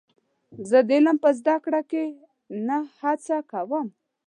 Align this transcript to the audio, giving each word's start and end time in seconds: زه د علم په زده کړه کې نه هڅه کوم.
زه 0.69 0.79
د 0.87 0.89
علم 0.97 1.17
په 1.23 1.29
زده 1.39 1.55
کړه 1.65 1.81
کې 1.91 2.03
نه 2.67 2.77
هڅه 2.99 3.37
کوم. 3.51 3.87